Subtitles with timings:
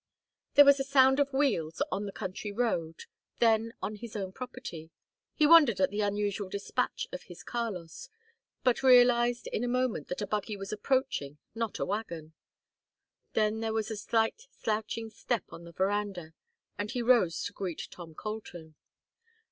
[0.55, 3.05] There was a sound of wheels on the county road,
[3.37, 4.89] then on his own property.
[5.35, 8.09] He wondered at the unusual dispatch of his Carlos,
[8.63, 12.33] but realized in a moment that a buggy was approaching, not a wagon.
[13.33, 16.33] Then there was a light slouching step on the veranda,
[16.79, 18.73] and he rose to greet Tom Colton.